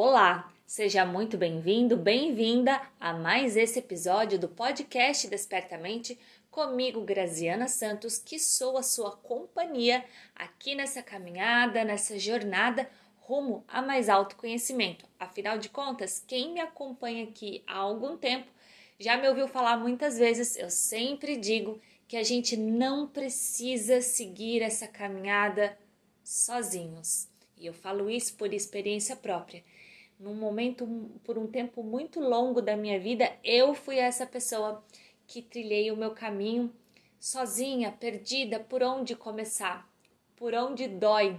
Olá, 0.00 0.48
seja 0.64 1.04
muito 1.04 1.36
bem-vindo, 1.36 1.96
bem-vinda 1.96 2.80
a 3.00 3.12
mais 3.12 3.56
esse 3.56 3.80
episódio 3.80 4.38
do 4.38 4.48
podcast 4.48 5.26
Despertamente 5.26 6.16
comigo, 6.52 7.00
Graziana 7.00 7.66
Santos, 7.66 8.16
que 8.16 8.38
sou 8.38 8.78
a 8.78 8.82
sua 8.84 9.16
companhia 9.16 10.04
aqui 10.36 10.76
nessa 10.76 11.02
caminhada, 11.02 11.82
nessa 11.82 12.16
jornada 12.16 12.88
rumo 13.16 13.64
a 13.66 13.82
mais 13.82 14.08
autoconhecimento. 14.08 15.04
Afinal 15.18 15.58
de 15.58 15.68
contas, 15.68 16.22
quem 16.24 16.52
me 16.52 16.60
acompanha 16.60 17.24
aqui 17.24 17.64
há 17.66 17.78
algum 17.78 18.16
tempo 18.16 18.48
já 19.00 19.16
me 19.16 19.28
ouviu 19.28 19.48
falar 19.48 19.78
muitas 19.78 20.16
vezes, 20.16 20.54
eu 20.54 20.70
sempre 20.70 21.36
digo 21.36 21.80
que 22.06 22.16
a 22.16 22.22
gente 22.22 22.56
não 22.56 23.08
precisa 23.08 24.00
seguir 24.00 24.62
essa 24.62 24.86
caminhada 24.86 25.76
sozinhos. 26.22 27.26
E 27.56 27.66
eu 27.66 27.72
falo 27.74 28.08
isso 28.08 28.36
por 28.36 28.54
experiência 28.54 29.16
própria. 29.16 29.64
Num 30.18 30.34
momento, 30.34 30.86
por 31.22 31.38
um 31.38 31.46
tempo 31.46 31.82
muito 31.82 32.18
longo 32.20 32.60
da 32.60 32.76
minha 32.76 32.98
vida, 32.98 33.30
eu 33.44 33.74
fui 33.74 33.98
essa 33.98 34.26
pessoa 34.26 34.84
que 35.26 35.40
trilhei 35.40 35.90
o 35.90 35.96
meu 35.96 36.10
caminho 36.10 36.72
sozinha, 37.20 37.92
perdida, 37.92 38.58
por 38.58 38.82
onde 38.82 39.14
começar, 39.14 39.88
por 40.36 40.54
onde 40.54 40.88
dói, 40.88 41.38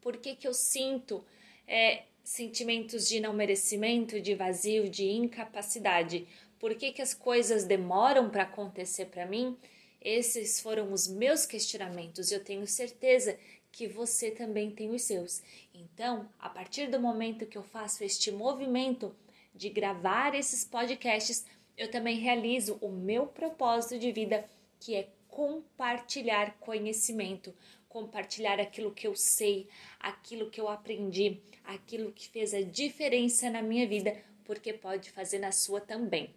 por 0.00 0.16
que, 0.16 0.34
que 0.34 0.46
eu 0.46 0.54
sinto 0.54 1.24
é, 1.66 2.04
sentimentos 2.22 3.08
de 3.08 3.20
não 3.20 3.32
merecimento, 3.32 4.20
de 4.20 4.34
vazio, 4.34 4.88
de 4.88 5.10
incapacidade, 5.10 6.26
por 6.58 6.74
que, 6.74 6.92
que 6.92 7.02
as 7.02 7.12
coisas 7.12 7.64
demoram 7.64 8.30
para 8.30 8.44
acontecer 8.44 9.06
para 9.06 9.26
mim? 9.26 9.56
Esses 10.00 10.60
foram 10.60 10.92
os 10.92 11.08
meus 11.08 11.44
questionamentos. 11.46 12.30
Eu 12.30 12.42
tenho 12.42 12.66
certeza 12.66 13.38
que 13.74 13.88
você 13.88 14.30
também 14.30 14.70
tem 14.70 14.94
os 14.94 15.02
seus. 15.02 15.42
Então, 15.74 16.28
a 16.38 16.48
partir 16.48 16.88
do 16.88 17.00
momento 17.00 17.44
que 17.44 17.58
eu 17.58 17.62
faço 17.64 18.04
este 18.04 18.30
movimento 18.30 19.12
de 19.52 19.68
gravar 19.68 20.32
esses 20.36 20.64
podcasts, 20.64 21.44
eu 21.76 21.90
também 21.90 22.16
realizo 22.16 22.78
o 22.80 22.88
meu 22.88 23.26
propósito 23.26 23.98
de 23.98 24.12
vida, 24.12 24.48
que 24.78 24.94
é 24.94 25.08
compartilhar 25.26 26.56
conhecimento, 26.60 27.52
compartilhar 27.88 28.60
aquilo 28.60 28.94
que 28.94 29.08
eu 29.08 29.16
sei, 29.16 29.68
aquilo 29.98 30.50
que 30.50 30.60
eu 30.60 30.68
aprendi, 30.68 31.40
aquilo 31.64 32.12
que 32.12 32.28
fez 32.28 32.54
a 32.54 32.62
diferença 32.62 33.50
na 33.50 33.60
minha 33.60 33.88
vida, 33.88 34.16
porque 34.44 34.72
pode 34.72 35.10
fazer 35.10 35.40
na 35.40 35.50
sua 35.50 35.80
também. 35.80 36.30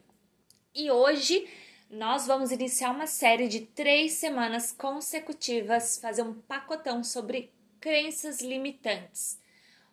E 0.74 0.90
hoje 0.90 1.48
nós 1.90 2.28
vamos 2.28 2.52
iniciar 2.52 2.92
uma 2.92 3.08
série 3.08 3.48
de 3.48 3.62
três 3.62 4.14
semanas 4.14 4.72
consecutivas, 4.72 5.98
fazer 5.98 6.22
um 6.22 6.34
pacotão 6.34 7.04
sobre 7.04 7.52
crenças 7.80 8.42
limitantes. 8.42 9.40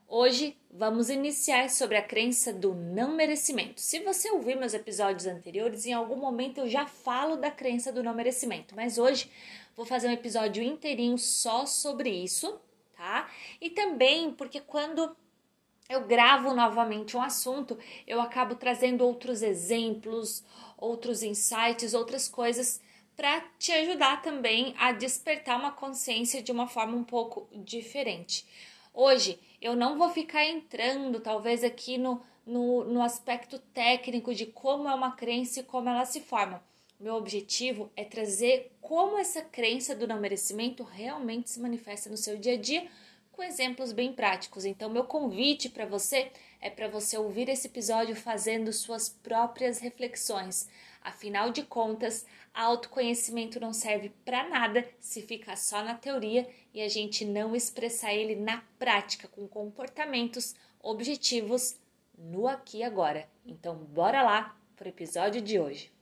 Hoje 0.06 0.56
vamos 0.70 1.08
iniciar 1.08 1.70
sobre 1.70 1.96
a 1.96 2.02
crença 2.02 2.52
do 2.52 2.74
não 2.74 3.14
merecimento. 3.14 3.80
Se 3.80 4.00
você 4.00 4.30
ouvir 4.30 4.56
meus 4.56 4.74
episódios 4.74 5.26
anteriores, 5.26 5.86
em 5.86 5.92
algum 5.92 6.16
momento 6.16 6.58
eu 6.58 6.68
já 6.68 6.86
falo 6.86 7.36
da 7.36 7.50
crença 7.50 7.92
do 7.92 8.02
não 8.02 8.14
merecimento, 8.14 8.74
mas 8.74 8.98
hoje 8.98 9.30
vou 9.76 9.86
fazer 9.86 10.08
um 10.08 10.12
episódio 10.12 10.62
inteirinho 10.62 11.16
só 11.16 11.64
sobre 11.64 12.10
isso, 12.10 12.60
tá? 12.96 13.30
E 13.60 13.70
também 13.70 14.32
porque 14.32 14.60
quando 14.60 15.16
eu 15.88 16.06
gravo 16.06 16.54
novamente 16.54 17.16
um 17.16 17.22
assunto, 17.22 17.78
eu 18.06 18.20
acabo 18.20 18.54
trazendo 18.54 19.04
outros 19.04 19.42
exemplos, 19.42 20.42
outros 20.78 21.22
insights, 21.22 21.94
outras 21.94 22.28
coisas 22.28 22.80
para 23.16 23.40
te 23.58 23.70
ajudar 23.70 24.22
também 24.22 24.74
a 24.78 24.92
despertar 24.92 25.58
uma 25.58 25.70
consciência 25.70 26.42
de 26.42 26.50
uma 26.50 26.66
forma 26.66 26.96
um 26.96 27.04
pouco 27.04 27.48
diferente. 27.52 28.46
Hoje 28.92 29.38
eu 29.60 29.76
não 29.76 29.98
vou 29.98 30.10
ficar 30.10 30.44
entrando, 30.44 31.20
talvez, 31.20 31.62
aqui 31.62 31.96
no, 31.98 32.20
no, 32.46 32.84
no 32.84 33.02
aspecto 33.02 33.58
técnico 33.58 34.34
de 34.34 34.46
como 34.46 34.88
é 34.88 34.94
uma 34.94 35.12
crença 35.12 35.60
e 35.60 35.64
como 35.64 35.88
ela 35.88 36.04
se 36.04 36.20
forma. 36.20 36.62
Meu 36.98 37.14
objetivo 37.14 37.90
é 37.96 38.04
trazer 38.04 38.72
como 38.80 39.18
essa 39.18 39.42
crença 39.42 39.94
do 39.94 40.06
não 40.06 40.20
merecimento 40.20 40.82
realmente 40.82 41.50
se 41.50 41.60
manifesta 41.60 42.08
no 42.08 42.16
seu 42.16 42.36
dia 42.36 42.54
a 42.54 42.56
dia 42.56 42.88
com 43.34 43.42
exemplos 43.42 43.92
bem 43.92 44.12
práticos. 44.12 44.64
Então, 44.64 44.88
meu 44.88 45.04
convite 45.04 45.68
para 45.68 45.84
você 45.84 46.30
é 46.60 46.70
para 46.70 46.88
você 46.88 47.18
ouvir 47.18 47.48
esse 47.48 47.66
episódio 47.66 48.16
fazendo 48.16 48.72
suas 48.72 49.08
próprias 49.08 49.78
reflexões. 49.78 50.68
Afinal 51.02 51.50
de 51.50 51.62
contas, 51.62 52.24
autoconhecimento 52.54 53.60
não 53.60 53.72
serve 53.72 54.10
para 54.24 54.48
nada 54.48 54.88
se 54.98 55.20
ficar 55.20 55.56
só 55.56 55.82
na 55.82 55.94
teoria 55.94 56.48
e 56.72 56.80
a 56.80 56.88
gente 56.88 57.24
não 57.24 57.54
expressar 57.54 58.14
ele 58.14 58.36
na 58.36 58.62
prática 58.78 59.28
com 59.28 59.46
comportamentos 59.46 60.54
objetivos 60.80 61.76
no 62.16 62.48
aqui 62.48 62.78
e 62.78 62.82
agora. 62.82 63.28
Então, 63.44 63.76
bora 63.76 64.22
lá 64.22 64.56
para 64.76 64.86
o 64.86 64.90
episódio 64.90 65.42
de 65.42 65.58
hoje. 65.58 65.93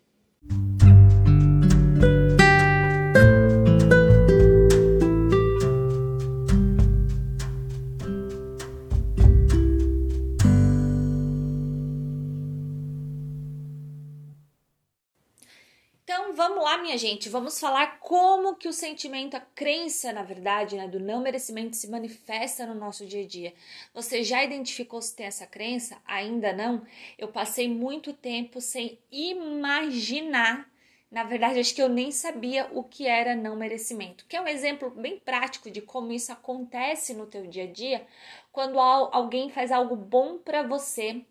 Minha 16.82 16.98
gente, 16.98 17.28
vamos 17.28 17.59
falar 17.59 18.00
como 18.00 18.56
que 18.56 18.69
o 18.69 18.72
sentimento, 18.72 19.37
a 19.37 19.41
crença, 19.41 20.12
na 20.12 20.22
verdade, 20.22 20.76
né, 20.76 20.88
do 20.88 20.98
não 21.00 21.22
merecimento 21.22 21.76
se 21.76 21.88
manifesta 21.88 22.66
no 22.66 22.75
nosso 22.75 23.06
dia 23.06 23.22
a 23.22 23.26
dia. 23.26 23.54
Você 23.94 24.22
já 24.25 24.43
identificou 24.43 25.00
se 25.00 25.15
tem 25.15 25.26
essa 25.26 25.47
crença? 25.47 25.97
Ainda 26.04 26.53
não? 26.53 26.84
Eu 27.16 27.28
passei 27.28 27.69
muito 27.69 28.12
tempo 28.12 28.60
sem 28.60 28.98
imaginar 29.10 30.70
na 31.10 31.25
verdade, 31.25 31.60
acho 31.60 31.75
que 31.75 31.82
eu 31.82 31.91
nem 31.91 32.10
sabia 32.10 32.70
o 32.72 32.82
que 32.82 33.06
era 33.06 33.37
não 33.37 33.54
merecimento, 33.54 34.25
que 34.26 34.34
é 34.34 34.41
um 34.41 34.49
exemplo 34.49 34.88
bem 34.88 35.19
prático 35.19 35.70
de 35.70 35.82
como 35.82 36.10
isso 36.10 36.32
acontece 36.32 37.12
no 37.12 37.26
teu 37.26 37.47
dia 37.47 37.64
a 37.64 37.66
dia, 37.66 38.06
quando 38.50 38.81
alguém 38.81 39.50
faz 39.50 39.70
algo 39.70 39.94
bom 39.94 40.38
para 40.38 40.62
você 40.62 41.22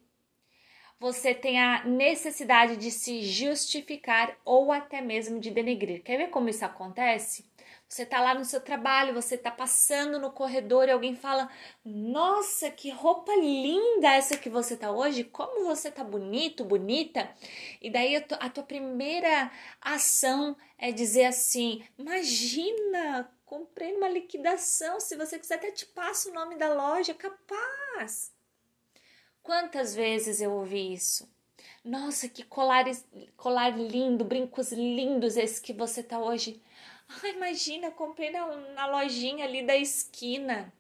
você 1.02 1.34
tem 1.34 1.60
a 1.60 1.84
necessidade 1.84 2.78
de 2.78 2.92
se 2.92 3.24
justificar 3.24 4.38
ou 4.46 4.72
até 4.72 5.02
mesmo 5.02 5.40
de 5.40 5.50
denegrir. 5.50 6.04
Quer 6.04 6.16
ver 6.16 6.28
como 6.28 6.48
isso 6.48 6.64
acontece? 6.64 7.50
Você 7.90 8.06
tá 8.06 8.22
lá 8.22 8.36
no 8.36 8.46
seu 8.46 8.62
trabalho, 8.62 9.12
você 9.12 9.36
tá 9.36 9.50
passando 9.50 10.20
no 10.20 10.32
corredor 10.32 10.88
e 10.88 10.92
alguém 10.92 11.16
fala: 11.16 11.50
"Nossa, 11.84 12.70
que 12.70 12.92
roupa 12.92 13.34
linda 13.36 14.14
essa 14.14 14.38
que 14.38 14.48
você 14.48 14.78
tá 14.78 14.92
hoje! 14.92 15.24
Como 15.24 15.66
você 15.66 15.90
tá 15.90 16.04
bonito, 16.04 16.64
bonita!" 16.64 17.28
E 17.82 17.90
daí 17.90 18.16
a 18.16 18.50
tua 18.52 18.64
primeira 18.64 19.52
ação 19.82 20.56
é 20.78 20.92
dizer 20.92 21.26
assim: 21.26 21.84
"Imagina, 21.98 23.28
comprei 23.44 23.96
uma 23.96 24.08
liquidação, 24.08 25.00
se 25.00 25.18
você 25.18 25.40
quiser 25.40 25.56
até 25.56 25.72
te 25.72 25.88
passo 25.88 26.30
o 26.30 26.34
nome 26.34 26.58
da 26.58 26.72
loja, 26.72 27.16
capaz." 27.16 28.40
Quantas 29.44 29.96
vezes 29.96 30.40
eu 30.40 30.52
ouvi 30.54 30.94
isso? 30.94 31.28
Nossa, 31.84 32.30
que 32.30 32.44
colares, 32.44 33.04
colar 33.36 33.70
lindo, 33.70 34.24
brincos 34.24 34.72
lindos 34.72 35.36
esse 35.36 35.60
que 35.60 35.74
você 35.74 36.04
tá 36.04 36.20
hoje. 36.20 36.62
Ah, 37.10 37.28
imagina, 37.30 37.90
comprei 37.90 38.30
na, 38.30 38.56
na 38.56 38.86
lojinha 38.86 39.46
ali 39.46 39.66
da 39.66 39.76
esquina. 39.76 40.72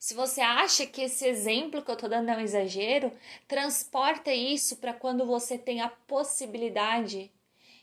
Se 0.00 0.14
você 0.14 0.40
acha 0.40 0.84
que 0.84 1.02
esse 1.02 1.24
exemplo 1.24 1.80
que 1.80 1.90
eu 1.92 1.96
tô 1.96 2.08
dando 2.08 2.28
é 2.28 2.36
um 2.36 2.40
exagero, 2.40 3.12
transporta 3.46 4.34
isso 4.34 4.78
para 4.78 4.92
quando 4.92 5.24
você 5.24 5.56
tem 5.56 5.80
a 5.80 5.88
possibilidade 5.88 7.30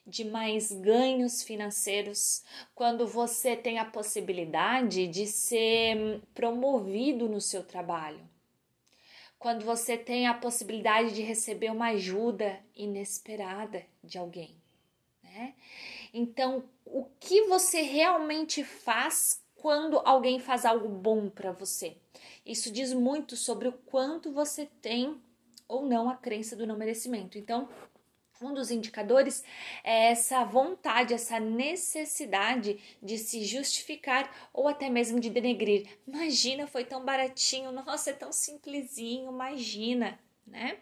de 0.05 0.25
mais 0.25 0.69
ganhos 0.69 1.41
financeiros, 1.41 2.44
quando 2.75 3.07
você 3.07 3.55
tem 3.55 3.79
a 3.79 3.85
possibilidade 3.85 5.07
de 5.07 5.25
ser 5.25 6.22
promovido 6.33 7.29
no 7.29 7.39
seu 7.39 7.63
trabalho 7.63 8.28
quando 9.40 9.64
você 9.64 9.97
tem 9.97 10.28
a 10.28 10.34
possibilidade 10.34 11.16
de 11.16 11.22
receber 11.22 11.72
uma 11.72 11.88
ajuda 11.88 12.59
inesperada 12.76 13.86
de 14.03 14.18
alguém, 14.18 14.53
né? 15.24 15.56
Então, 16.14 16.64
o 16.86 17.06
que 17.20 17.44
você 17.44 17.82
realmente 17.82 18.64
faz 18.64 19.41
quando 19.56 20.02
alguém 20.03 20.40
faz 20.40 20.66
algo 20.66 20.90
bom 20.90 21.30
para 21.30 21.53
você? 21.53 21.96
Isso 22.46 22.72
diz 22.72 22.94
muito 22.94 23.38
sobre 23.38 23.70
o 23.70 23.74
quanto 23.74 24.32
você 24.32 24.68
tem 24.82 25.18
ou 25.68 25.86
não 25.86 26.09
a 26.09 26.16
crença 26.16 26.56
do 26.56 26.68
não 26.68 26.76
merecimento. 26.76 27.38
Então, 27.38 27.70
um 28.41 28.53
dos 28.53 28.72
indicadores 28.72 29.44
é 29.84 30.12
essa 30.12 30.44
vontade, 30.44 31.14
essa 31.14 31.40
necessidade 31.40 32.80
de 33.02 33.18
se 33.18 33.44
justificar 33.44 34.50
ou 34.53 34.68
até 34.68 34.90
mesmo 34.90 35.20
de 35.20 35.30
denegrir. 35.30 35.88
Imagina, 36.08 36.68
foi 36.68 36.86
tão 36.86 37.03
baratinho, 37.03 37.72
nossa, 37.72 38.12
é 38.12 38.14
tão 38.14 38.32
simplesinho, 38.32 39.32
imagina, 39.32 40.20
né? 40.47 40.78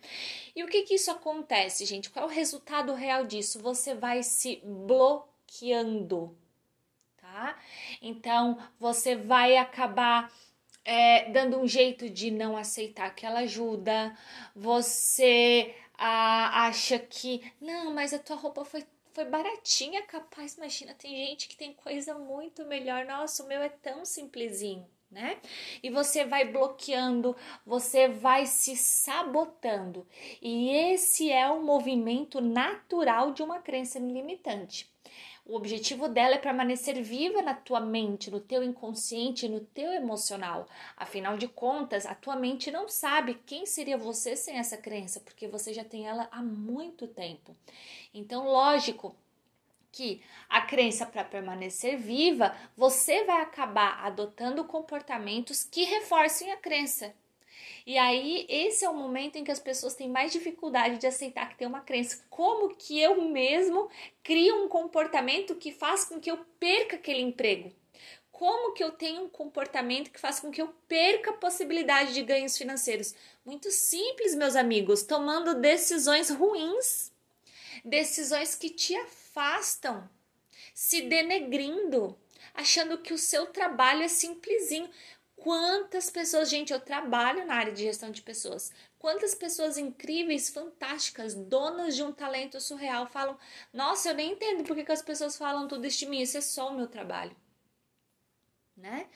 E 0.55 0.63
o 0.63 0.67
que 0.67 0.83
que 0.83 0.95
isso 0.95 1.11
acontece, 1.11 1.85
gente? 1.85 2.09
Qual 2.09 2.25
é 2.25 2.27
o 2.27 2.31
resultado 2.31 2.93
real 2.93 3.25
disso? 3.25 3.59
Você 3.59 3.95
vai 3.95 4.21
se 4.21 4.61
bloqueando, 4.63 6.37
tá? 7.17 7.57
Então, 8.01 8.57
você 8.79 9.15
vai 9.15 9.57
acabar 9.57 10.31
é, 10.85 11.29
dando 11.31 11.59
um 11.59 11.67
jeito 11.67 12.09
de 12.09 12.31
não 12.31 12.55
aceitar 12.55 13.07
aquela 13.07 13.39
ajuda, 13.39 14.17
você 14.55 15.75
ah, 15.97 16.67
acha 16.67 16.99
que, 16.99 17.51
não, 17.59 17.93
mas 17.93 18.13
a 18.13 18.19
tua 18.19 18.35
roupa 18.35 18.63
foi 18.65 18.83
foi 19.17 19.25
baratinha, 19.25 20.03
capaz. 20.03 20.57
Imagina, 20.57 20.93
tem 20.93 21.15
gente 21.25 21.47
que 21.47 21.57
tem 21.57 21.73
coisa 21.73 22.13
muito 22.13 22.63
melhor. 22.65 23.03
Nossa, 23.03 23.43
o 23.43 23.47
meu 23.47 23.63
é 23.63 23.69
tão 23.69 24.05
simplesinho, 24.05 24.87
né? 25.09 25.41
E 25.81 25.89
você 25.89 26.23
vai 26.23 26.45
bloqueando, 26.45 27.35
você 27.65 28.07
vai 28.07 28.45
se 28.45 28.77
sabotando. 28.77 30.07
E 30.39 30.69
esse 30.69 31.31
é 31.31 31.49
o 31.49 31.63
movimento 31.63 32.39
natural 32.39 33.31
de 33.31 33.41
uma 33.41 33.59
crença 33.59 33.97
limitante. 33.97 34.87
O 35.49 35.55
objetivo 35.55 36.09
dela 36.09 36.35
é 36.35 36.37
permanecer 36.37 37.01
viva 37.01 37.41
na 37.41 37.53
tua 37.53 37.79
mente, 37.79 38.29
no 38.29 38.41
teu 38.41 38.61
inconsciente, 38.61 39.47
no 39.47 39.61
teu 39.61 39.93
emocional. 39.93 40.67
Afinal 40.97 41.37
de 41.37 41.47
contas, 41.47 42.05
a 42.05 42.13
tua 42.13 42.35
mente 42.35 42.69
não 42.69 42.89
sabe 42.89 43.41
quem 43.45 43.65
seria 43.65 43.97
você 43.97 44.35
sem 44.35 44.57
essa 44.57 44.75
crença, 44.75 45.21
porque 45.21 45.47
você 45.47 45.73
já 45.73 45.85
tem 45.85 46.05
ela 46.05 46.27
há 46.33 46.43
muito 46.43 47.07
tempo. 47.07 47.55
Então, 48.13 48.45
lógico, 48.45 49.15
que 49.89 50.21
a 50.49 50.59
crença 50.59 51.05
para 51.05 51.23
permanecer 51.23 51.97
viva, 51.97 52.53
você 52.75 53.23
vai 53.23 53.41
acabar 53.41 54.05
adotando 54.05 54.65
comportamentos 54.65 55.63
que 55.63 55.85
reforcem 55.85 56.51
a 56.51 56.57
crença. 56.57 57.15
E 57.87 57.97
aí, 57.97 58.45
esse 58.49 58.83
é 58.83 58.89
o 58.89 58.93
momento 58.93 59.37
em 59.37 59.45
que 59.45 59.51
as 59.51 59.61
pessoas 59.61 59.95
têm 59.95 60.09
mais 60.09 60.33
dificuldade 60.33 60.97
de 60.97 61.07
aceitar 61.07 61.47
que 61.47 61.57
tem 61.57 61.65
uma 61.65 61.79
crença. 61.79 62.21
Como 62.29 62.75
que 62.75 62.99
eu 62.99 63.21
mesmo 63.21 63.89
crio 64.21 64.61
um 64.61 64.67
comportamento 64.67 65.55
que 65.55 65.71
faz 65.71 66.03
com 66.03 66.19
que 66.19 66.29
eu 66.29 66.37
perca 66.59 66.97
aquele 66.97 67.21
emprego? 67.21 67.71
Como 68.29 68.73
que 68.73 68.83
eu 68.83 68.91
tenho 68.91 69.23
um 69.23 69.29
comportamento 69.29 70.11
que 70.11 70.19
faz 70.19 70.37
com 70.41 70.51
que 70.51 70.61
eu 70.61 70.67
perca 70.85 71.29
a 71.29 71.37
possibilidade 71.37 72.13
de 72.13 72.23
ganhos 72.23 72.57
financeiros? 72.57 73.15
Muito 73.45 73.71
simples, 73.71 74.35
meus 74.35 74.57
amigos, 74.57 75.03
tomando 75.03 75.55
decisões 75.55 76.29
ruins, 76.29 77.13
decisões 77.85 78.53
que 78.53 78.69
te 78.69 78.97
afastam, 78.97 80.09
se 80.73 81.03
denegrindo, 81.03 82.17
achando 82.53 82.97
que 82.97 83.13
o 83.13 83.17
seu 83.17 83.45
trabalho 83.45 84.03
é 84.03 84.09
simplesinho. 84.09 84.89
Quantas 85.47 86.09
pessoas, 86.09 86.49
gente, 86.49 86.73
eu 86.73 86.79
trabalho 86.81 87.45
na 87.45 87.55
área 87.55 87.71
de 87.71 87.83
gestão 87.83 88.11
de 88.11 88.21
pessoas. 88.21 88.69
Quantas 88.99 89.33
pessoas 89.33 89.77
incríveis, 89.77 90.49
fantásticas, 90.49 91.33
donas 91.33 91.95
de 91.95 92.03
um 92.03 92.11
talento 92.11 92.59
surreal 92.59 93.07
falam: 93.07 93.39
Nossa, 93.71 94.09
eu 94.09 94.13
nem 94.13 94.33
entendo 94.33 94.65
porque 94.65 94.83
que 94.83 94.91
as 94.91 95.01
pessoas 95.01 95.37
falam 95.37 95.65
tudo 95.65 95.87
isso 95.87 95.99
de 95.99 96.05
mim, 96.07 96.19
isso 96.19 96.37
é 96.37 96.41
só 96.41 96.67
o 96.67 96.75
meu 96.75 96.85
trabalho. 96.85 97.33
Né? 98.75 99.07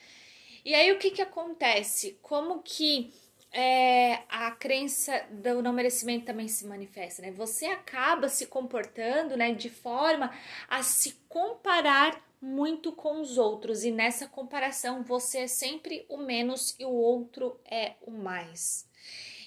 E 0.64 0.74
aí 0.74 0.90
o 0.90 0.98
que, 0.98 1.10
que 1.10 1.20
acontece? 1.20 2.18
Como 2.22 2.62
que 2.62 3.12
é, 3.52 4.22
a 4.26 4.52
crença 4.52 5.26
do 5.30 5.60
não 5.60 5.74
merecimento 5.74 6.24
também 6.24 6.48
se 6.48 6.66
manifesta, 6.66 7.20
né? 7.20 7.30
Você 7.32 7.66
acaba 7.66 8.30
se 8.30 8.46
comportando, 8.46 9.36
né, 9.36 9.52
de 9.52 9.68
forma 9.68 10.32
a 10.66 10.82
se 10.82 11.12
comparar 11.28 12.31
muito 12.42 12.90
com 12.90 13.20
os 13.20 13.38
outros 13.38 13.84
e 13.84 13.92
nessa 13.92 14.26
comparação 14.26 15.04
você 15.04 15.42
é 15.42 15.46
sempre 15.46 16.04
o 16.08 16.16
menos 16.16 16.74
e 16.76 16.84
o 16.84 16.90
outro 16.90 17.60
é 17.64 17.94
o 18.02 18.10
mais. 18.10 18.84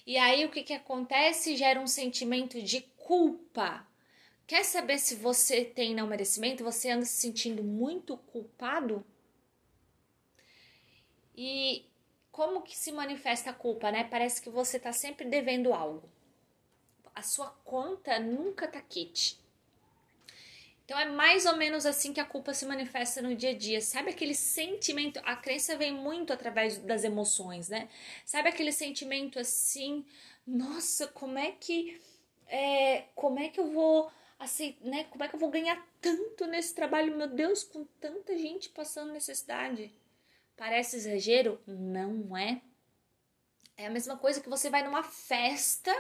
E 0.08 0.18
aí 0.18 0.46
o 0.46 0.50
que, 0.50 0.64
que 0.64 0.74
acontece? 0.74 1.58
Gera 1.58 1.82
um 1.82 1.88
sentimento 1.88 2.62
de 2.62 2.82
culpa. 2.98 3.86
Quer 4.48 4.64
saber 4.64 4.98
se 4.98 5.16
você 5.16 5.66
tem 5.66 5.94
não 5.94 6.08
merecimento? 6.08 6.64
Você 6.64 6.90
anda 6.90 7.04
se 7.04 7.20
sentindo 7.20 7.62
muito 7.62 8.16
culpado? 8.16 9.04
E 11.36 11.86
como 12.32 12.62
que 12.62 12.78
se 12.78 12.94
manifesta 12.94 13.50
a 13.50 13.54
culpa, 13.54 13.92
né? 13.92 14.06
Parece 14.06 14.42
que 14.42 14.50
você 14.50 14.80
tá 14.80 14.94
sempre 14.94 15.28
devendo 15.28 15.74
algo. 15.74 16.08
A 17.14 17.22
sua 17.22 17.50
conta 17.66 18.20
nunca 18.20 18.68
tá 18.68 18.80
quite. 18.80 19.45
Então 20.86 21.00
é 21.00 21.06
mais 21.06 21.48
ou 21.48 21.56
menos 21.58 21.84
assim 21.86 22.14
que 22.14 22.20
a 22.20 22.26
culpa 22.26 22.54
se 22.54 22.66
manifesta 22.66 23.20
no 23.20 23.36
dia 23.36 23.50
a 23.50 23.58
dia. 23.58 23.82
Sabe 23.82 24.12
aquele 24.12 24.36
sentimento? 24.36 25.20
A 25.26 25.36
crença 25.36 25.76
vem 25.76 25.92
muito 25.92 26.32
através 26.32 26.78
das 26.78 27.04
emoções, 27.04 27.70
né? 27.70 27.90
Sabe 28.24 28.50
aquele 28.50 28.72
sentimento 28.72 29.40
assim, 29.40 30.06
nossa, 30.46 31.08
como 31.08 31.40
é 31.40 31.52
que 31.52 32.00
é, 32.48 33.06
como 33.16 33.40
é 33.40 33.50
que 33.50 33.60
eu 33.60 33.72
vou 33.72 34.12
assim, 34.38 34.78
né? 34.82 35.06
Como 35.06 35.24
é 35.24 35.28
que 35.28 35.36
eu 35.36 35.40
vou 35.40 35.50
ganhar 35.50 35.84
tanto 36.00 36.46
nesse 36.46 36.76
trabalho, 36.76 37.18
meu 37.18 37.28
Deus, 37.28 37.64
com 37.64 37.84
tanta 38.00 38.38
gente 38.38 38.70
passando 38.70 39.12
necessidade? 39.12 39.92
Parece 40.56 40.98
exagero? 40.98 41.60
Não 41.66 42.38
é. 42.38 42.62
É 43.78 43.88
a 43.88 43.90
mesma 43.90 44.18
coisa 44.18 44.40
que 44.40 44.48
você 44.48 44.70
vai 44.70 44.84
numa 44.84 45.04
festa 45.04 45.94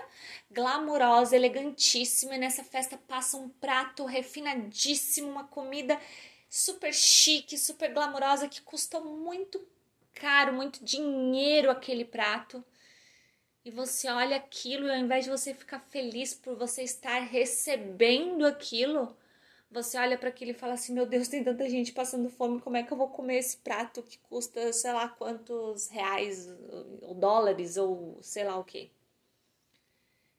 glamourosa, 0.49 1.35
elegantíssima, 1.35 2.35
e 2.35 2.37
nessa 2.37 2.63
festa 2.63 2.97
passa 2.97 3.35
um 3.35 3.49
prato 3.49 4.05
refinadíssimo, 4.05 5.29
uma 5.29 5.43
comida 5.43 5.99
super 6.49 6.93
chique, 6.93 7.57
super 7.57 7.93
glamourosa, 7.93 8.47
que 8.47 8.61
custa 8.61 9.01
muito 9.01 9.61
caro, 10.13 10.53
muito 10.53 10.85
dinheiro 10.85 11.69
aquele 11.69 12.05
prato. 12.05 12.63
E 13.65 13.69
você 13.69 14.09
olha 14.09 14.37
aquilo 14.37 14.87
e 14.87 14.91
ao 14.91 14.97
invés 14.97 15.25
de 15.25 15.31
você 15.31 15.53
ficar 15.53 15.79
feliz 15.79 16.33
por 16.33 16.55
você 16.55 16.83
estar 16.83 17.19
recebendo 17.23 18.45
aquilo, 18.45 19.17
você 19.69 19.97
olha 19.97 20.17
para 20.17 20.29
aquilo 20.29 20.51
e 20.51 20.53
fala 20.53 20.73
assim: 20.73 20.93
Meu 20.93 21.05
Deus, 21.05 21.27
tem 21.27 21.43
tanta 21.43 21.69
gente 21.69 21.91
passando 21.91 22.29
fome, 22.29 22.61
como 22.61 22.77
é 22.77 22.83
que 22.83 22.91
eu 22.93 22.97
vou 22.97 23.09
comer 23.09 23.37
esse 23.37 23.57
prato 23.57 24.01
que 24.03 24.17
custa 24.19 24.71
sei 24.73 24.93
lá 24.93 25.09
quantos 25.09 25.87
reais, 25.87 26.47
ou 27.01 27.13
dólares, 27.15 27.77
ou 27.77 28.17
sei 28.21 28.43
lá 28.43 28.57
o 28.57 28.63
que? 28.63 28.91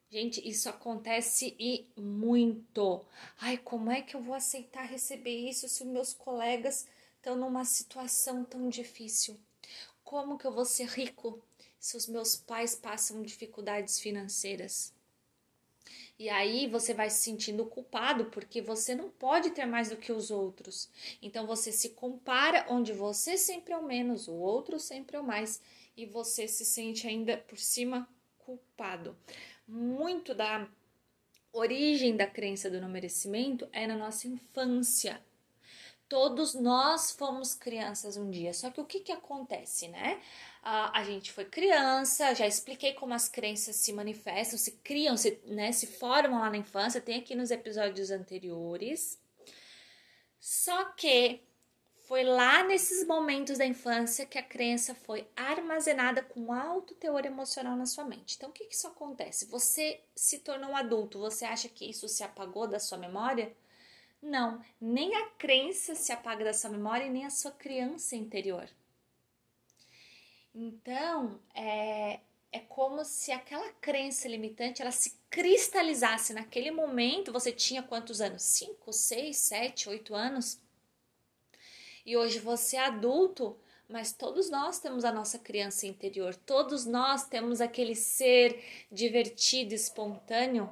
Gente, 0.09 0.41
isso 0.47 0.69
acontece 0.69 1.55
e 1.59 1.85
muito. 1.97 3.05
Ai, 3.39 3.57
como 3.57 3.91
é 3.91 4.01
que 4.01 4.15
eu 4.15 4.21
vou 4.21 4.33
aceitar 4.35 4.83
receber 4.83 5.49
isso 5.49 5.67
se 5.67 5.83
meus 5.83 6.13
colegas 6.13 6.87
estão 7.17 7.35
numa 7.35 7.65
situação 7.65 8.45
tão 8.45 8.69
difícil? 8.69 9.37
Como 10.03 10.37
que 10.37 10.47
eu 10.47 10.51
vou 10.53 10.65
ser 10.65 10.87
rico 10.87 11.41
se 11.79 11.97
os 11.97 12.07
meus 12.07 12.35
pais 12.37 12.73
passam 12.75 13.21
dificuldades 13.21 13.99
financeiras? 13.99 14.93
E 16.19 16.29
aí 16.29 16.67
você 16.67 16.93
vai 16.93 17.09
se 17.09 17.19
sentindo 17.19 17.65
culpado 17.65 18.25
porque 18.25 18.61
você 18.61 18.95
não 18.95 19.09
pode 19.09 19.51
ter 19.51 19.65
mais 19.65 19.89
do 19.89 19.97
que 19.97 20.11
os 20.11 20.31
outros. 20.31 20.89
Então 21.21 21.45
você 21.45 21.71
se 21.71 21.89
compara 21.89 22.65
onde 22.69 22.93
você 22.93 23.37
sempre 23.37 23.73
é 23.73 23.77
o 23.77 23.85
menos, 23.85 24.27
o 24.27 24.33
outro 24.33 24.79
sempre 24.79 25.15
é 25.15 25.19
o 25.19 25.23
mais, 25.23 25.61
e 25.95 26.05
você 26.05 26.47
se 26.47 26.65
sente 26.65 27.07
ainda 27.07 27.37
por 27.37 27.57
cima 27.57 28.07
culpado. 28.39 29.17
Muito 29.67 30.33
da 30.33 30.67
origem 31.51 32.15
da 32.15 32.27
crença 32.27 32.69
do 32.69 32.79
não 32.79 32.89
merecimento 32.89 33.67
é 33.71 33.85
na 33.87 33.95
nossa 33.95 34.27
infância. 34.27 35.21
Todos 36.09 36.53
nós 36.53 37.11
fomos 37.11 37.53
crianças 37.53 38.15
um 38.15 38.29
dia, 38.29 38.53
só 38.53 38.69
que 38.69 38.79
o 38.79 38.85
que, 38.85 39.01
que 39.01 39.11
acontece, 39.11 39.87
né? 39.89 40.21
a, 40.69 40.99
a 40.99 41.03
gente 41.05 41.31
foi 41.31 41.45
criança, 41.45 42.35
já 42.35 42.45
expliquei 42.45 42.91
como 42.91 43.13
as 43.13 43.29
crenças 43.29 43.77
se 43.77 43.93
manifestam, 43.93 44.59
se 44.59 44.73
criam, 44.83 45.15
se, 45.15 45.39
né, 45.45 45.71
se 45.71 45.87
formam 45.87 46.41
lá 46.41 46.49
na 46.49 46.57
infância, 46.57 46.99
tem 46.99 47.19
aqui 47.19 47.35
nos 47.35 47.51
episódios 47.51 48.11
anteriores. 48.11 49.17
Só 50.37 50.91
que 50.91 51.41
foi 52.05 52.25
lá 52.25 52.63
nesses 52.63 53.07
momentos 53.07 53.57
da 53.57 53.65
infância 53.65 54.25
que 54.25 54.37
a 54.37 54.43
crença 54.43 54.93
foi 54.93 55.25
armazenada 55.37 56.21
com 56.21 56.51
alto 56.51 56.93
teor 56.95 57.25
emocional 57.25 57.77
na 57.77 57.85
sua 57.85 58.03
mente. 58.03 58.35
Então, 58.35 58.49
o 58.49 58.53
que, 58.53 58.65
que 58.65 58.75
isso 58.75 58.87
acontece? 58.87 59.45
Você 59.45 60.01
se 60.13 60.39
tornou 60.39 60.71
um 60.71 60.75
adulto, 60.75 61.17
você 61.17 61.45
acha 61.45 61.69
que 61.69 61.89
isso 61.89 62.09
se 62.09 62.23
apagou 62.23 62.67
da 62.67 62.79
sua 62.79 62.97
memória? 62.97 63.55
Não, 64.27 64.61
nem 64.79 65.15
a 65.15 65.29
crença 65.37 65.95
se 65.95 66.11
apaga 66.11 66.43
da 66.43 66.53
sua 66.53 66.69
memória 66.69 67.05
e 67.05 67.09
nem 67.09 67.25
a 67.25 67.29
sua 67.29 67.49
criança 67.49 68.13
interior. 68.13 68.69
Então, 70.53 71.39
é, 71.55 72.19
é 72.51 72.59
como 72.59 73.05
se 73.05 73.31
aquela 73.31 73.71
crença 73.79 74.27
limitante 74.27 74.81
ela 74.81 74.91
se 74.91 75.17
cristalizasse 75.29 76.33
naquele 76.33 76.71
momento. 76.71 77.31
Você 77.31 77.53
tinha 77.53 77.81
quantos 77.81 78.19
anos? 78.19 78.43
5, 78.43 78.91
6, 78.91 79.37
7, 79.37 79.87
8 79.87 80.13
anos. 80.13 80.59
E 82.05 82.17
hoje 82.17 82.39
você 82.39 82.75
é 82.75 82.81
adulto, 82.81 83.57
mas 83.87 84.11
todos 84.11 84.49
nós 84.49 84.77
temos 84.77 85.05
a 85.05 85.11
nossa 85.11 85.39
criança 85.39 85.87
interior. 85.87 86.35
Todos 86.35 86.85
nós 86.85 87.25
temos 87.25 87.61
aquele 87.61 87.95
ser 87.95 88.61
divertido, 88.91 89.73
espontâneo 89.73 90.69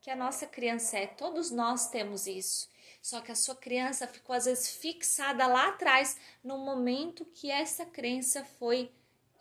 que 0.00 0.08
a 0.10 0.16
nossa 0.16 0.46
criança 0.46 0.96
é. 0.96 1.06
Todos 1.06 1.50
nós 1.50 1.88
temos 1.88 2.26
isso. 2.26 2.72
Só 3.04 3.20
que 3.20 3.30
a 3.30 3.34
sua 3.34 3.54
criança 3.54 4.06
ficou 4.06 4.34
às 4.34 4.46
vezes 4.46 4.78
fixada 4.78 5.46
lá 5.46 5.68
atrás 5.68 6.16
no 6.42 6.56
momento 6.56 7.22
que 7.34 7.50
essa 7.50 7.84
crença 7.84 8.42
foi 8.58 8.90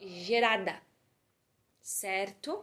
gerada, 0.02 0.82
certo? 1.82 2.62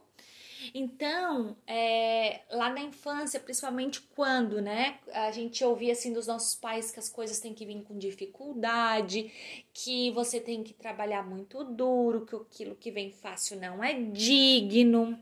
Então, 0.75 1.57
é, 1.67 2.43
lá 2.51 2.69
na 2.69 2.83
infância, 2.83 3.41
principalmente 3.41 4.03
quando, 4.15 4.61
né, 4.61 4.99
a 5.15 5.31
gente 5.31 5.65
ouvia 5.65 5.95
assim 5.95 6.13
dos 6.13 6.27
nossos 6.27 6.55
pais 6.55 6.91
que 6.91 6.99
as 6.99 7.09
coisas 7.09 7.41
têm 7.41 7.55
que 7.55 7.65
vir 7.65 7.83
com 7.83 7.97
dificuldade, 7.97 9.33
que 9.73 10.11
você 10.11 10.39
tem 10.39 10.63
que 10.63 10.75
trabalhar 10.75 11.27
muito 11.27 11.65
duro, 11.65 12.27
que 12.27 12.37
aquilo 12.37 12.77
que 12.77 12.91
vem 12.91 13.11
fácil 13.11 13.59
não 13.59 13.83
é 13.83 13.95
digno. 13.95 15.19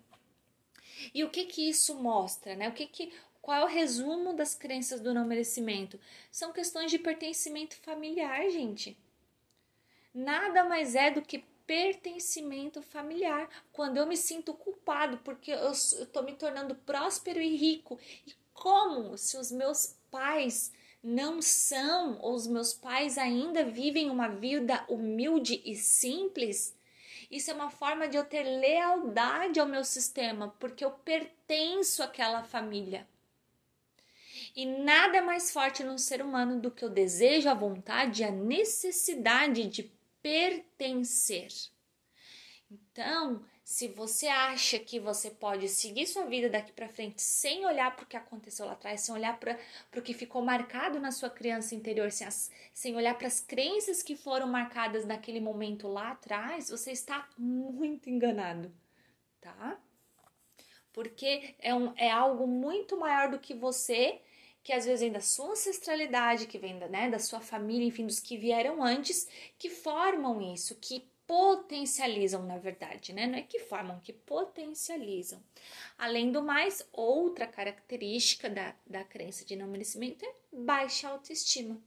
E 1.14 1.22
o 1.22 1.30
que 1.30 1.44
que 1.44 1.68
isso 1.68 1.94
mostra, 1.94 2.56
né? 2.56 2.68
O 2.68 2.72
que 2.72 2.84
que 2.84 3.12
qual 3.48 3.62
é 3.62 3.64
o 3.64 3.66
resumo 3.66 4.34
das 4.34 4.54
crenças 4.54 5.00
do 5.00 5.14
não 5.14 5.24
merecimento? 5.24 5.98
São 6.30 6.52
questões 6.52 6.90
de 6.90 6.98
pertencimento 6.98 7.76
familiar, 7.76 8.50
gente. 8.50 8.94
Nada 10.12 10.64
mais 10.64 10.94
é 10.94 11.10
do 11.10 11.22
que 11.22 11.42
pertencimento 11.66 12.82
familiar. 12.82 13.48
Quando 13.72 13.96
eu 13.96 14.06
me 14.06 14.18
sinto 14.18 14.52
culpado 14.52 15.16
porque 15.24 15.50
eu 15.50 15.70
estou 15.70 16.22
me 16.22 16.34
tornando 16.34 16.74
próspero 16.74 17.40
e 17.40 17.56
rico. 17.56 17.98
E 18.26 18.34
como 18.52 19.16
se 19.16 19.38
os 19.38 19.50
meus 19.50 19.96
pais 20.10 20.70
não 21.02 21.40
são, 21.40 22.18
ou 22.20 22.34
os 22.34 22.46
meus 22.46 22.74
pais 22.74 23.16
ainda 23.16 23.64
vivem 23.64 24.10
uma 24.10 24.28
vida 24.28 24.84
humilde 24.90 25.62
e 25.64 25.74
simples, 25.74 26.76
isso 27.30 27.50
é 27.50 27.54
uma 27.54 27.70
forma 27.70 28.08
de 28.08 28.18
eu 28.18 28.26
ter 28.26 28.42
lealdade 28.42 29.58
ao 29.58 29.66
meu 29.66 29.84
sistema, 29.84 30.54
porque 30.60 30.84
eu 30.84 30.90
pertenço 30.90 32.02
àquela 32.02 32.44
família. 32.44 33.08
E 34.58 34.66
nada 34.66 35.18
é 35.18 35.20
mais 35.20 35.52
forte 35.52 35.84
no 35.84 35.96
ser 36.00 36.20
humano 36.20 36.60
do 36.60 36.68
que 36.68 36.84
o 36.84 36.90
desejo, 36.90 37.48
a 37.48 37.54
vontade, 37.54 38.24
a 38.24 38.30
necessidade 38.32 39.68
de 39.68 39.84
pertencer. 40.20 41.46
Então, 42.68 43.44
se 43.62 43.86
você 43.86 44.26
acha 44.26 44.76
que 44.80 44.98
você 44.98 45.30
pode 45.30 45.68
seguir 45.68 46.08
sua 46.08 46.24
vida 46.24 46.50
daqui 46.50 46.72
para 46.72 46.88
frente 46.88 47.22
sem 47.22 47.64
olhar 47.64 47.94
para 47.94 48.02
o 48.02 48.08
que 48.08 48.16
aconteceu 48.16 48.66
lá 48.66 48.72
atrás, 48.72 49.02
sem 49.02 49.14
olhar 49.14 49.38
para 49.38 49.56
o 49.96 50.02
que 50.02 50.12
ficou 50.12 50.42
marcado 50.42 50.98
na 50.98 51.12
sua 51.12 51.30
criança 51.30 51.76
interior, 51.76 52.10
sem, 52.10 52.26
as, 52.26 52.50
sem 52.74 52.96
olhar 52.96 53.16
para 53.16 53.28
as 53.28 53.38
crenças 53.38 54.02
que 54.02 54.16
foram 54.16 54.48
marcadas 54.48 55.06
naquele 55.06 55.38
momento 55.38 55.86
lá 55.86 56.10
atrás, 56.10 56.68
você 56.68 56.90
está 56.90 57.28
muito 57.38 58.10
enganado, 58.10 58.74
tá? 59.40 59.80
Porque 60.92 61.54
é, 61.60 61.72
um, 61.72 61.92
é 61.96 62.10
algo 62.10 62.48
muito 62.48 62.98
maior 62.98 63.30
do 63.30 63.38
que 63.38 63.54
você 63.54 64.20
que 64.68 64.72
às 64.74 64.84
vezes 64.84 65.00
vem 65.00 65.10
da 65.10 65.20
sua 65.22 65.52
ancestralidade, 65.52 66.46
que 66.46 66.58
vem 66.58 66.78
da, 66.78 66.86
né, 66.86 67.08
da 67.08 67.18
sua 67.18 67.40
família, 67.40 67.86
enfim, 67.86 68.04
dos 68.04 68.20
que 68.20 68.36
vieram 68.36 68.82
antes, 68.82 69.26
que 69.58 69.70
formam 69.70 70.42
isso, 70.42 70.74
que 70.74 71.08
potencializam, 71.26 72.44
na 72.44 72.58
verdade, 72.58 73.14
né? 73.14 73.26
Não 73.26 73.38
é 73.38 73.40
que 73.40 73.60
formam, 73.60 73.98
que 73.98 74.12
potencializam. 74.12 75.42
Além 75.96 76.30
do 76.30 76.42
mais, 76.42 76.86
outra 76.92 77.46
característica 77.46 78.50
da, 78.50 78.74
da 78.86 79.02
crença 79.04 79.42
de 79.42 79.56
não 79.56 79.68
merecimento 79.68 80.22
é 80.22 80.34
baixa 80.52 81.08
autoestima. 81.08 81.80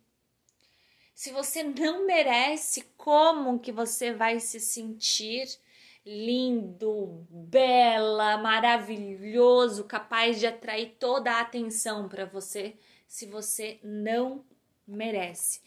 Se 1.13 1.29
você 1.29 1.61
não 1.61 2.07
merece, 2.07 2.81
como 2.97 3.59
que 3.59 3.71
você 3.71 4.11
vai 4.11 4.39
se 4.39 4.59
sentir 4.59 5.47
lindo, 6.05 7.27
bela, 7.29 8.37
maravilhoso, 8.37 9.83
capaz 9.83 10.39
de 10.39 10.47
atrair 10.47 10.95
toda 10.99 11.31
a 11.31 11.41
atenção 11.41 12.09
para 12.09 12.25
você 12.25 12.75
se 13.07 13.25
você 13.25 13.79
não 13.83 14.43
merece. 14.87 15.61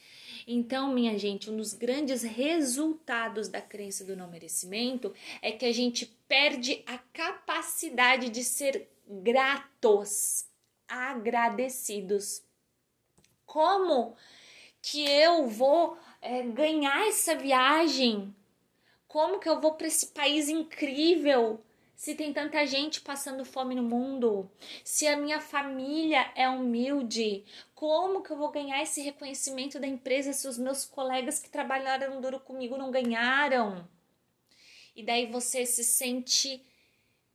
Então, 0.46 0.92
minha 0.92 1.18
gente, 1.18 1.50
um 1.50 1.56
dos 1.56 1.72
grandes 1.72 2.22
resultados 2.22 3.48
da 3.48 3.60
crença 3.60 4.04
do 4.04 4.16
não 4.16 4.28
merecimento 4.28 5.14
é 5.40 5.52
que 5.52 5.64
a 5.64 5.72
gente 5.72 6.06
perde 6.28 6.82
a 6.86 6.98
capacidade 6.98 8.28
de 8.28 8.42
ser 8.42 8.88
gratos, 9.06 10.46
agradecidos. 10.88 12.42
Como 13.46 14.16
que 14.82 15.08
eu 15.08 15.46
vou 15.46 15.96
é, 16.20 16.42
ganhar 16.42 17.06
essa 17.08 17.34
viagem 17.34 18.34
como 19.14 19.38
que 19.38 19.48
eu 19.48 19.60
vou 19.60 19.74
para 19.74 19.86
esse 19.86 20.08
país 20.08 20.48
incrível 20.48 21.62
se 21.94 22.16
tem 22.16 22.32
tanta 22.32 22.66
gente 22.66 23.00
passando 23.00 23.44
fome 23.44 23.72
no 23.72 23.82
mundo? 23.84 24.50
Se 24.82 25.06
a 25.06 25.16
minha 25.16 25.40
família 25.40 26.32
é 26.34 26.48
humilde? 26.48 27.44
Como 27.76 28.24
que 28.24 28.32
eu 28.32 28.36
vou 28.36 28.50
ganhar 28.50 28.82
esse 28.82 29.00
reconhecimento 29.02 29.78
da 29.78 29.86
empresa 29.86 30.32
se 30.32 30.48
os 30.48 30.58
meus 30.58 30.84
colegas 30.84 31.38
que 31.38 31.48
trabalharam 31.48 32.20
duro 32.20 32.40
comigo 32.40 32.76
não 32.76 32.90
ganharam? 32.90 33.88
E 34.96 35.02
daí 35.04 35.26
você 35.26 35.64
se 35.64 35.84
sente 35.84 36.60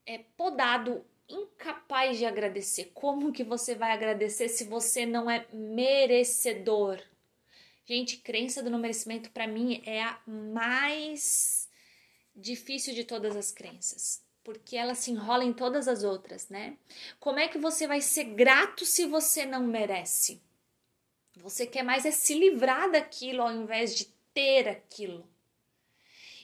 é, 0.06 0.18
podado, 0.36 1.06
incapaz 1.30 2.18
de 2.18 2.26
agradecer. 2.26 2.92
Como 2.94 3.32
que 3.32 3.46
você 3.46 3.74
vai 3.74 3.94
agradecer 3.94 4.50
se 4.50 4.66
você 4.66 5.06
não 5.06 5.32
é 5.32 5.48
merecedor? 5.54 7.02
Gente, 7.86 8.18
crença 8.18 8.62
do 8.62 8.70
não 8.70 8.80
merecimento 8.80 9.32
para 9.32 9.48
mim 9.48 9.82
é 9.86 10.04
a 10.04 10.20
mais 10.28 11.59
difícil 12.40 12.94
de 12.94 13.04
todas 13.04 13.36
as 13.36 13.52
crenças, 13.52 14.24
porque 14.44 14.76
ela 14.76 14.96
se 14.96 15.12
enrola 15.12 15.44
em 15.44 15.54
todas 15.54 15.88
as 15.88 16.04
outras, 16.04 16.50
né? 16.50 16.78
Como 17.20 17.40
é 17.40 17.48
que 17.48 17.58
você 17.58 17.88
vai 17.88 18.02
ser 18.02 18.24
grato 18.26 18.86
se 18.86 19.06
você 19.06 19.46
não 19.46 19.66
merece? 19.66 20.42
Você 21.38 21.66
quer 21.66 21.84
mais 21.84 22.06
é 22.06 22.12
se 22.12 22.34
livrar 22.34 22.92
daquilo 22.92 23.42
ao 23.42 23.52
invés 23.52 23.96
de 23.96 24.06
ter 24.34 24.68
aquilo. 24.68 25.28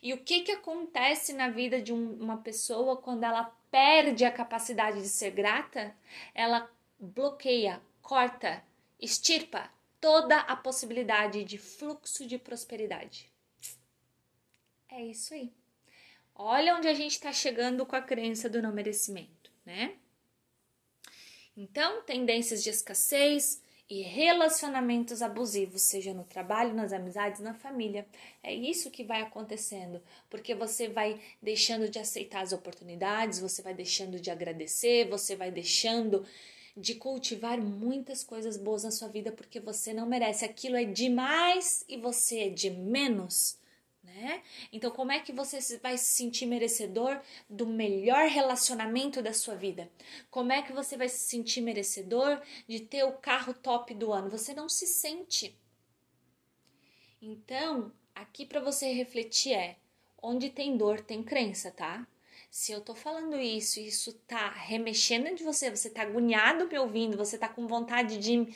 E 0.01 0.13
o 0.13 0.23
que 0.23 0.41
que 0.41 0.51
acontece 0.51 1.33
na 1.33 1.49
vida 1.49 1.81
de 1.81 1.91
um, 1.91 2.13
uma 2.13 2.37
pessoa 2.37 2.97
quando 2.97 3.23
ela 3.23 3.45
perde 3.71 4.23
a 4.23 4.31
capacidade 4.31 5.01
de 5.01 5.09
ser 5.09 5.31
grata? 5.31 5.95
Ela 6.33 6.69
bloqueia, 6.99 7.81
corta, 8.01 8.63
extirpa 8.99 9.69
toda 9.99 10.39
a 10.41 10.55
possibilidade 10.55 11.43
de 11.43 11.57
fluxo 11.57 12.27
de 12.27 12.37
prosperidade. 12.37 13.31
É 14.87 15.03
isso 15.03 15.33
aí. 15.33 15.51
Olha 16.35 16.75
onde 16.75 16.87
a 16.87 16.93
gente 16.93 17.13
está 17.13 17.31
chegando 17.31 17.85
com 17.85 17.95
a 17.95 18.01
crença 18.01 18.49
do 18.49 18.61
não 18.61 18.73
merecimento, 18.73 19.49
né? 19.65 19.95
Então, 21.55 22.01
tendências 22.03 22.61
de 22.61 22.69
escassez 22.69 23.61
e 23.89 24.01
relacionamentos 24.01 25.21
abusivos, 25.21 25.83
seja 25.83 26.13
no 26.13 26.25
trabalho, 26.25 26.73
nas 26.73 26.91
amizades, 26.91 27.39
na 27.39 27.53
família. 27.53 28.05
É 28.43 28.53
isso 28.53 28.91
que 28.91 29.03
vai 29.03 29.21
acontecendo, 29.21 30.01
porque 30.29 30.53
você 30.53 30.89
vai 30.89 31.21
deixando 31.41 31.87
de 31.87 31.99
aceitar 31.99 32.41
as 32.41 32.51
oportunidades, 32.51 33.39
você 33.39 33.61
vai 33.61 33.73
deixando 33.73 34.19
de 34.19 34.29
agradecer, 34.29 35.07
você 35.07 35.35
vai 35.37 35.51
deixando 35.51 36.25
de 36.75 36.95
cultivar 36.95 37.57
muitas 37.61 38.23
coisas 38.23 38.57
boas 38.57 38.83
na 38.83 38.91
sua 38.91 39.07
vida 39.07 39.31
porque 39.31 39.61
você 39.61 39.93
não 39.93 40.05
merece. 40.05 40.43
Aquilo 40.43 40.75
é 40.75 40.83
demais 40.83 41.85
e 41.87 41.95
você 41.95 42.39
é 42.39 42.49
de 42.49 42.69
menos 42.69 43.57
né? 44.15 44.41
Então, 44.71 44.89
como 44.91 45.11
é 45.11 45.19
que 45.19 45.33
você 45.33 45.59
vai 45.79 45.97
se 45.97 46.05
sentir 46.05 46.45
merecedor 46.45 47.19
do 47.49 47.67
melhor 47.67 48.29
relacionamento 48.29 49.21
da 49.21 49.33
sua 49.33 49.55
vida? 49.55 49.91
Como 50.31 50.53
é 50.53 50.61
que 50.61 50.71
você 50.71 50.95
vai 50.95 51.09
se 51.09 51.19
sentir 51.27 51.59
merecedor 51.59 52.41
de 52.65 52.79
ter 52.79 53.03
o 53.03 53.11
carro 53.11 53.53
top 53.53 53.93
do 53.93 54.13
ano? 54.13 54.29
Você 54.29 54.53
não 54.53 54.69
se 54.69 54.87
sente. 54.87 55.59
Então, 57.21 57.91
aqui 58.13 58.45
para 58.45 58.61
você 58.61 58.93
refletir 58.93 59.53
é: 59.53 59.75
onde 60.21 60.49
tem 60.49 60.77
dor, 60.77 61.01
tem 61.01 61.21
crença, 61.21 61.69
tá? 61.69 62.07
Se 62.49 62.71
eu 62.71 62.79
tô 62.79 62.95
falando 62.95 63.35
isso 63.35 63.81
isso 63.81 64.13
tá 64.25 64.49
remexendo 64.49 65.35
de 65.35 65.43
você, 65.43 65.69
você 65.69 65.89
tá 65.89 66.03
agoniado 66.03 66.67
me 66.69 66.79
ouvindo, 66.79 67.17
você 67.17 67.37
tá 67.37 67.49
com 67.49 67.67
vontade 67.67 68.17
de 68.17 68.47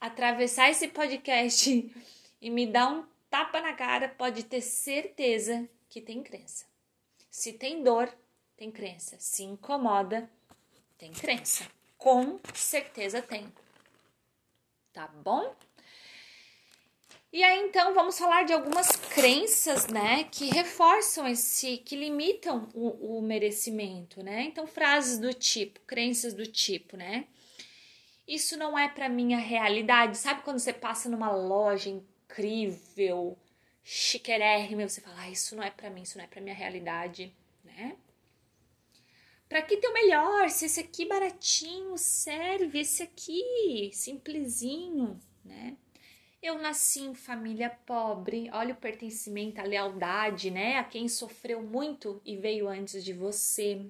atravessar 0.00 0.70
esse 0.70 0.88
podcast 0.88 1.92
e 2.40 2.50
me 2.50 2.66
dar 2.66 2.90
um 2.90 3.11
tapa 3.32 3.62
na 3.62 3.72
cara, 3.72 4.10
pode 4.10 4.42
ter 4.42 4.60
certeza 4.60 5.66
que 5.88 6.02
tem 6.02 6.22
crença. 6.22 6.66
Se 7.30 7.54
tem 7.54 7.82
dor, 7.82 8.14
tem 8.58 8.70
crença. 8.70 9.16
Se 9.18 9.42
incomoda, 9.42 10.28
tem 10.98 11.10
crença. 11.12 11.66
Com 11.96 12.38
certeza 12.52 13.22
tem. 13.22 13.50
Tá 14.92 15.08
bom? 15.08 15.56
E 17.32 17.42
aí 17.42 17.60
então 17.60 17.94
vamos 17.94 18.18
falar 18.18 18.44
de 18.44 18.52
algumas 18.52 18.88
crenças, 18.90 19.86
né, 19.86 20.24
que 20.24 20.50
reforçam 20.50 21.26
esse, 21.26 21.78
que 21.78 21.96
limitam 21.96 22.68
o, 22.74 23.16
o 23.16 23.22
merecimento, 23.22 24.22
né? 24.22 24.42
Então 24.42 24.66
frases 24.66 25.18
do 25.18 25.32
tipo, 25.32 25.80
crenças 25.86 26.34
do 26.34 26.46
tipo, 26.46 26.98
né? 26.98 27.26
Isso 28.28 28.58
não 28.58 28.78
é 28.78 28.88
para 28.88 29.08
minha 29.08 29.38
realidade. 29.38 30.18
Sabe 30.18 30.42
quando 30.42 30.58
você 30.58 30.74
passa 30.74 31.08
numa 31.08 31.30
loja 31.30 31.88
incrível, 32.32 33.38
chiquérrima, 33.82 34.88
você 34.88 35.00
fala, 35.00 35.20
ah, 35.20 35.30
isso 35.30 35.54
não 35.54 35.62
é 35.62 35.70
para 35.70 35.90
mim, 35.90 36.02
isso 36.02 36.16
não 36.16 36.24
é 36.24 36.28
para 36.28 36.40
minha 36.40 36.54
realidade, 36.54 37.34
né? 37.62 37.96
Para 39.48 39.60
que 39.60 39.76
ter 39.76 39.86
o 39.86 39.92
melhor? 39.92 40.48
Se 40.48 40.64
esse 40.64 40.80
aqui 40.80 41.04
baratinho 41.04 41.98
serve, 41.98 42.80
esse 42.80 43.02
aqui 43.02 43.90
simplesinho, 43.92 45.20
né? 45.44 45.76
Eu 46.42 46.58
nasci 46.58 47.02
em 47.02 47.14
família 47.14 47.70
pobre, 47.86 48.50
olha 48.52 48.74
o 48.74 48.78
pertencimento, 48.78 49.60
a 49.60 49.64
lealdade, 49.64 50.50
né? 50.50 50.78
A 50.78 50.84
quem 50.84 51.06
sofreu 51.06 51.62
muito 51.62 52.20
e 52.24 52.36
veio 52.36 52.66
antes 52.66 53.04
de 53.04 53.12
você. 53.12 53.86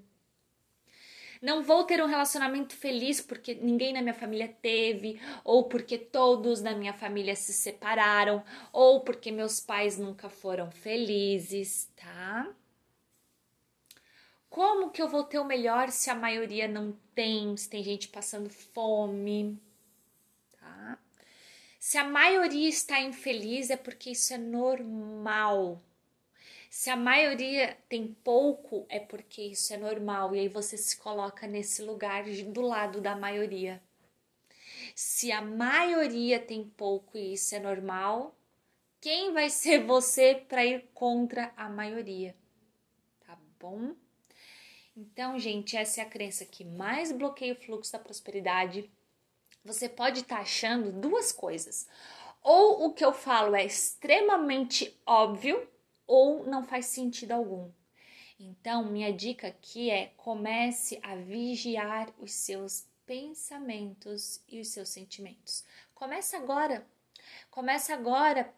Não 1.43 1.61
vou 1.61 1.83
ter 1.83 2.01
um 2.01 2.07
relacionamento 2.07 2.73
feliz 2.77 3.21
porque 3.21 3.53
ninguém 3.57 3.93
na 3.93 4.01
minha 4.01 4.15
família 4.15 4.47
teve, 4.47 5.21
ou 5.43 5.65
porque 5.65 5.99
todos 5.99 6.63
na 6.63 6.73
minha 6.73 6.93
família 6.93 7.35
se 7.35 7.53
separaram, 7.53 8.45
ou 8.73 9.01
porque 9.01 9.33
meus 9.33 9.59
pais 9.59 9.99
nunca 9.99 10.29
foram 10.29 10.71
felizes, 10.71 11.91
tá? 11.97 12.49
Como 14.49 14.93
que 14.93 15.03
eu 15.03 15.09
vou 15.09 15.25
ter 15.25 15.41
o 15.41 15.45
melhor 15.45 15.91
se 15.91 16.11
a 16.11 16.15
maioria 16.15 16.69
não 16.69 16.97
tem, 17.13 17.57
se 17.57 17.69
tem 17.69 17.83
gente 17.83 18.07
passando 18.07 18.49
fome, 18.49 19.61
tá? 20.61 20.97
Se 21.81 21.99
a 21.99 22.05
maioria 22.05 22.69
está 22.69 23.01
infeliz 23.01 23.69
é 23.69 23.77
porque 23.77 24.11
isso 24.11 24.33
é 24.33 24.39
normal. 24.39 25.83
Se 26.75 26.89
a 26.89 26.97
maioria 26.97 27.77
tem 27.87 28.17
pouco, 28.25 28.87
é 28.89 28.99
porque 28.99 29.43
isso 29.43 29.75
é 29.75 29.77
normal 29.77 30.35
e 30.35 30.41
aí 30.41 30.49
você 30.49 30.75
se 30.79 30.97
coloca 30.97 31.47
nesse 31.47 31.83
lugar 31.83 32.25
do 32.25 32.63
lado 32.63 32.99
da 32.99 33.15
maioria. 33.15 33.79
Se 34.95 35.31
a 35.31 35.43
maioria 35.43 36.41
tem 36.41 36.65
pouco 36.65 37.19
e 37.19 37.35
isso 37.35 37.55
é 37.55 37.61
normal, 37.61 38.35
quem 39.03 39.35
vai 39.35 39.51
ser 39.51 39.81
você 39.85 40.35
para 40.49 40.65
ir 40.65 40.89
contra 40.95 41.53
a 41.59 41.69
maioria? 41.69 42.35
Tá 43.27 43.39
bom? 43.61 43.95
Então, 44.97 45.39
gente, 45.39 45.77
essa 45.77 46.01
é 46.01 46.05
a 46.05 46.09
crença 46.09 46.47
que 46.47 46.65
mais 46.65 47.13
bloqueia 47.13 47.53
o 47.53 47.57
fluxo 47.57 47.93
da 47.93 47.99
prosperidade. 47.99 48.91
Você 49.63 49.91
pode 49.91 50.21
estar 50.21 50.37
tá 50.37 50.41
achando 50.41 50.91
duas 50.91 51.33
coisas. 51.33 51.87
Ou 52.43 52.87
o 52.87 52.95
que 52.95 53.05
eu 53.05 53.13
falo 53.13 53.55
é 53.55 53.63
extremamente 53.63 54.99
óbvio, 55.05 55.71
ou 56.07 56.45
não 56.45 56.65
faz 56.65 56.87
sentido 56.87 57.33
algum. 57.33 57.71
Então, 58.39 58.85
minha 58.91 59.13
dica 59.13 59.49
aqui 59.49 59.91
é 59.91 60.13
comece 60.17 60.99
a 61.03 61.15
vigiar 61.15 62.13
os 62.19 62.33
seus 62.33 62.87
pensamentos 63.07 64.41
e 64.49 64.61
os 64.61 64.69
seus 64.69 64.89
sentimentos. 64.89 65.65
Comece 65.95 66.35
agora. 66.35 66.85
Comece 67.51 67.93
agora 67.93 68.53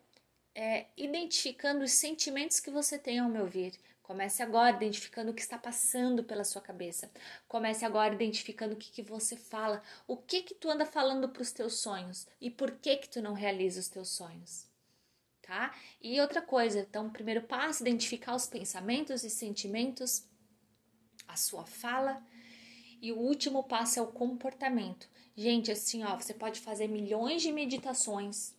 é, 0.55 0.87
identificando 0.97 1.85
os 1.85 1.93
sentimentos 1.93 2.61
que 2.61 2.71
você 2.71 2.99
tem 2.99 3.19
ao 3.19 3.29
meu 3.29 3.43
ouvir. 3.43 3.79
Comece 4.03 4.43
agora 4.43 4.77
identificando 4.77 5.31
o 5.31 5.35
que 5.35 5.41
está 5.41 5.59
passando 5.59 6.25
pela 6.25 6.45
sua 6.45 6.63
cabeça. 6.63 7.11
Comece 7.49 7.85
agora 7.85 8.15
identificando 8.15 8.75
o 8.75 8.79
que, 8.79 8.91
que 8.91 9.03
você 9.03 9.37
fala, 9.37 9.83
o 10.07 10.17
que 10.17 10.43
que 10.43 10.55
tu 10.55 10.71
anda 10.71 10.87
falando 10.87 11.29
para 11.29 11.43
os 11.43 11.53
teus 11.53 11.81
sonhos 11.81 12.27
e 12.41 12.51
por 12.51 12.73
que 12.73 12.97
que 12.97 13.09
tu 13.09 13.21
não 13.21 13.33
realiza 13.33 13.81
os 13.81 13.89
teus 13.89 14.09
sonhos 14.09 14.74
tá? 15.47 15.75
E 16.01 16.21
outra 16.21 16.41
coisa, 16.41 16.81
então, 16.81 17.11
primeiro 17.11 17.43
passo, 17.43 17.83
identificar 17.83 18.35
os 18.35 18.47
pensamentos 18.47 19.25
e 19.25 19.31
sentimentos, 19.31 20.27
a 21.29 21.37
sua 21.37 21.65
fala, 21.65 22.23
e 23.01 23.13
o 23.13 23.19
último 23.19 23.63
passo 23.63 23.99
é 23.99 24.03
o 24.03 24.07
comportamento. 24.07 25.09
Gente, 25.37 25.71
assim, 25.71 26.03
ó, 26.05 26.17
você 26.17 26.33
pode 26.33 26.61
fazer 26.61 26.89
milhões 26.89 27.43
de 27.43 27.53
meditações 27.53 28.55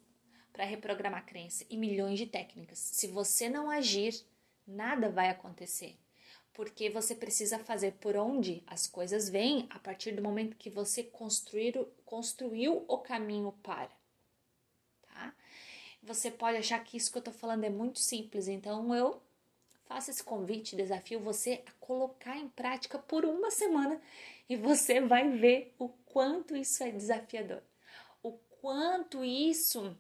para 0.54 0.66
reprogramar 0.66 1.20
a 1.20 1.26
crença 1.26 1.66
e 1.70 1.78
milhões 1.78 2.20
de 2.20 2.28
técnicas. 2.28 2.78
Se 2.78 3.08
você 3.08 3.50
não 3.50 3.70
agir, 3.70 4.14
nada 4.68 5.10
vai 5.10 5.30
acontecer. 5.30 5.98
Porque 6.54 6.90
você 6.90 7.16
precisa 7.16 7.60
fazer 7.60 7.94
por 7.94 8.16
onde 8.16 8.64
as 8.68 8.88
coisas 8.88 9.28
vêm 9.28 9.68
a 9.70 9.80
partir 9.80 10.12
do 10.14 10.22
momento 10.22 10.56
que 10.56 10.70
você 10.70 11.04
construir, 11.04 11.76
construiu 12.06 12.86
o 12.88 12.98
caminho 13.00 13.52
para 13.64 13.90
você 16.06 16.30
pode 16.30 16.58
achar 16.58 16.84
que 16.84 16.98
isso 16.98 17.12
que 17.12 17.18
eu 17.18 17.22
tô 17.22 17.32
falando 17.32 17.64
é 17.64 17.70
muito 17.70 18.00
simples, 18.00 18.48
então 18.48 18.94
eu 18.94 19.22
faço 19.86 20.12
esse 20.12 20.24
convite, 20.24 20.76
desafio 20.76 21.20
você 21.20 21.64
a 21.66 21.72
colocar 21.80 22.38
em 22.38 22.48
prática 22.48 22.98
por 23.00 23.26
uma 23.26 23.50
semana 23.50 24.00
e 24.48 24.56
você 24.56 25.02
vai 25.02 25.30
ver 25.30 25.74
o 25.80 25.90
quanto 25.90 26.56
isso 26.56 26.84
é 26.84 26.92
desafiador. 26.92 27.62
O 28.22 28.34
quanto 28.62 29.24
isso 29.24 29.98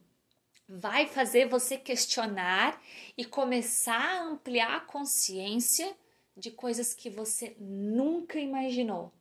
vai 0.67 1.07
fazer 1.07 1.47
você 1.47 1.77
questionar 1.77 2.81
e 3.17 3.25
começar 3.25 4.00
a 4.00 4.24
ampliar 4.24 4.77
a 4.77 4.81
consciência 4.81 5.95
de 6.35 6.51
coisas 6.51 6.93
que 6.93 7.09
você 7.09 7.55
nunca 7.59 8.39
imaginou. 8.39 9.12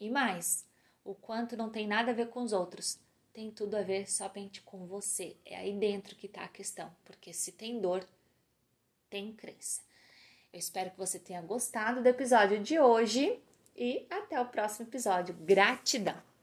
E 0.00 0.10
mais, 0.10 0.66
o 1.04 1.14
quanto 1.14 1.56
não 1.56 1.70
tem 1.70 1.86
nada 1.86 2.10
a 2.10 2.14
ver 2.14 2.28
com 2.28 2.42
os 2.42 2.52
outros, 2.52 2.98
tem 3.34 3.50
tudo 3.50 3.76
a 3.76 3.82
ver 3.82 4.08
somente 4.08 4.62
com 4.62 4.86
você. 4.86 5.36
É 5.44 5.56
aí 5.56 5.72
dentro 5.72 6.14
que 6.14 6.26
está 6.26 6.44
a 6.44 6.48
questão, 6.48 6.90
porque 7.04 7.32
se 7.32 7.50
tem 7.50 7.80
dor, 7.80 8.06
tem 9.10 9.32
crença. 9.32 9.82
Eu 10.52 10.58
espero 10.60 10.92
que 10.92 10.96
você 10.96 11.18
tenha 11.18 11.42
gostado 11.42 12.00
do 12.00 12.06
episódio 12.06 12.62
de 12.62 12.78
hoje 12.78 13.38
e 13.76 14.06
até 14.08 14.40
o 14.40 14.46
próximo 14.46 14.86
episódio. 14.86 15.34
Gratidão! 15.34 16.33